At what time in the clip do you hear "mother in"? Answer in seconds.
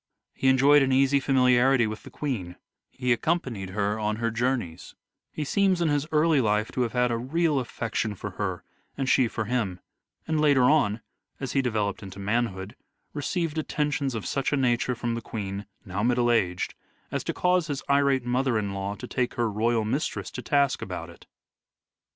18.25-18.73